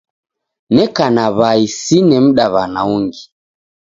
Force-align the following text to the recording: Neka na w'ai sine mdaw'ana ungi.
Neka 0.73 1.05
na 1.15 1.25
w'ai 1.37 1.61
sine 1.81 2.17
mdaw'ana 2.25 2.81
ungi. 2.95 3.23